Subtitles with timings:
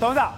[0.00, 0.32] 董事长，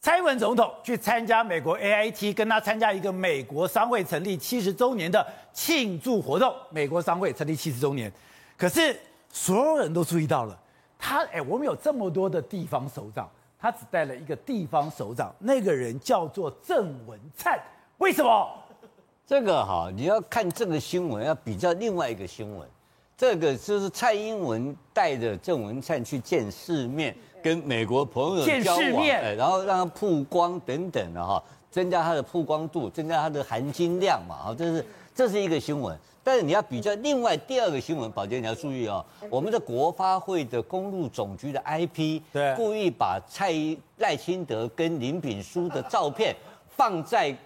[0.00, 6.50] 蔡英文总统去参加美国 AIT，跟他参加一个美国商会成立七十周年的庆祝活动。
[6.70, 8.10] 美国商会成立七十周年，
[8.56, 8.98] 可是
[9.28, 10.58] 所有人都注意到了，
[10.98, 17.60] 他哎，我们有这么多的地方首长，他只带了一个地方首长，那个人叫做郑文灿，
[17.98, 18.50] 为什么？
[19.26, 22.66] 这个哈，你要看这个新闻，要比较另外一个新闻。
[23.20, 35.94] 这个就是蔡英文带着郑文灿去见世面，跟美国朋友交往，哎，然后让他曝光等等的哈，增加他的曝光度，增加他的含金量嘛，啊，这是这是一个新闻。
[36.24, 43.52] 但是你要比较另外第二个新闻，宝杰你要注意哦，我们的国发会的公路总局的 IP，对，故意把蔡
[43.98, 46.34] 赖清德跟林炳书的照片
[46.70, 47.36] 放在。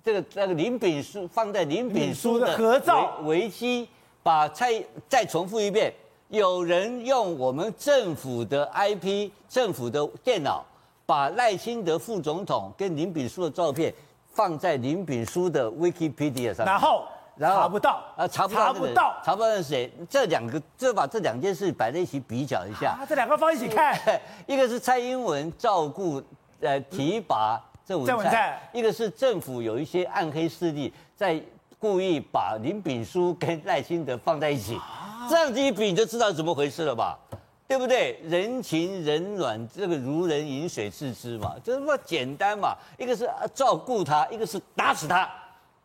[0.00, 3.86] 这个那个林炳书放在林炳书的合照维基，
[4.28, 4.70] 把蔡
[5.08, 5.90] 再重复一遍，
[6.28, 10.62] 有人用我们政府的 IP、政府的电脑，
[11.06, 13.90] 把赖清德副总统跟林炳书的照片
[14.34, 19.90] 放在林炳书的 Wikipedia 上，然后然后查不到啊，查不到查不到查不到是谁？
[20.10, 23.98] 这两个就把这两件事摆在一起比较一下，啊、这两个放一起看，
[24.46, 26.22] 一个是蔡英文照顾
[26.60, 27.58] 呃提拔。
[27.86, 31.42] 郑文灿，一个是政府有一些暗黑势力在
[31.78, 34.76] 故意把林炳书跟赖清德放在一起，
[35.30, 37.16] 这样子一比你就知道怎么回事了吧？
[37.68, 38.18] 对不对？
[38.24, 42.74] 人情冷暖，这个如人饮水自知嘛，就这么简单嘛。
[42.96, 45.30] 一个是照顾他，一个是打死他，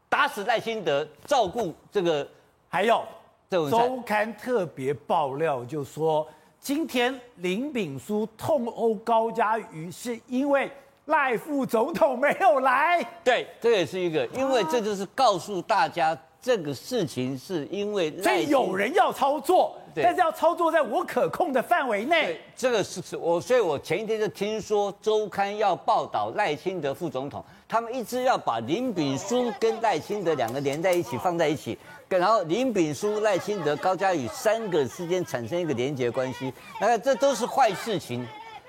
[0.10, 2.28] 打死赖清德，照顾这个。
[2.70, 3.04] 还有
[3.50, 6.28] 周刊特别爆料，就说
[6.60, 10.72] 今天林炳书痛殴高嘉瑜，是因为。
[11.06, 22.40] 赖副总统没有来，对，这也是一个，因为这就是告诉大家，这个事情是因为所以有人要操作，但是要操作在我可控的范围内。
[22.56, 38.26] 这个是我，所以我前一天就听说周刊要报道赖清德副总统，他们一直要把林炳书跟赖清德两个连在一起，放在一起，然后林炳书、赖清德、高嘉宇三个之间产生一个连结关系，那这都是坏事情。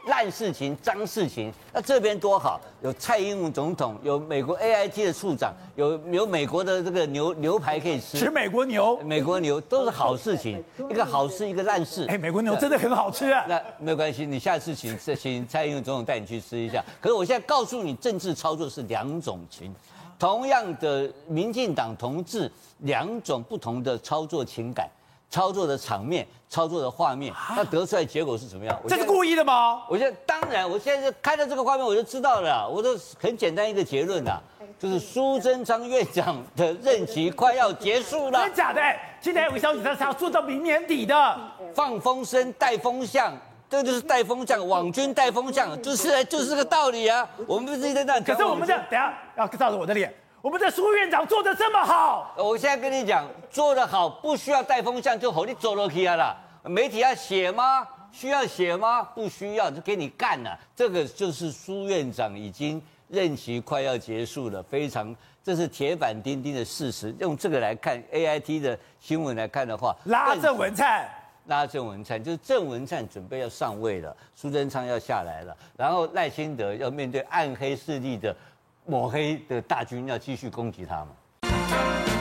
[0.07, 12.05] 烂事情、脏事情，那这边多好，有蔡英文总统，有美国 AIT 的处长，有有美国的这个牛牛排可以吃，吃美国牛，美国牛都是好事情，一个好事，一个烂事。
[12.09, 13.45] 哎，美国牛真的很好吃啊。
[13.49, 16.85] 那没有关系，你下次请请蔡英文总统带你去吃一下。
[17.01, 19.75] 可是我现在告诉你，政治操作是两种情，
[20.19, 22.51] 同样的民进党同志，
[22.81, 24.89] 两种不同的操作情感。
[25.35, 28.81] 操作的场面，操作的画面，那得出来结果是怎么样？
[28.87, 29.83] 这是故意的吗？
[29.89, 32.69] 我现在当然，我现在就看到这个画面，我就知道了。
[32.69, 34.39] 我都很简单一个结论呐，
[34.79, 38.43] 就是苏贞昌院长的任期快要结束了。
[38.43, 38.81] 真的假的？
[39.21, 41.37] 今天有个消息，他是要做到明年底的。
[41.75, 43.37] 放风声，带风向，
[43.69, 47.29] 这就是带风向，网军带风向，就是就是这个道理啊。
[47.49, 50.15] 我们不是一直在那，可是我们这样，等下要照着我的脸。
[50.45, 56.37] 我们的苏院长做的这么好，我现在跟你讲，做得好不需要带风向就好，你走了去了。
[56.65, 57.89] 媒体要写吗？
[58.13, 59.03] 需要写吗？
[59.03, 60.55] 不需要，就给你干了。
[60.77, 62.79] 这个就是苏院长已经
[63.09, 67.15] 任期快要结束了，非常这是铁板钉钉的事实。
[67.21, 71.09] 用这个来看，AIT 的新闻来看的话，拉郑文灿，
[71.47, 78.37] 拉郑文灿，就是郑文灿准备要上位了，苏贞昌要下来了，然后赖清德要面对暗黑势力的。
[78.87, 82.14] 抹黑的大军要继续攻击他吗？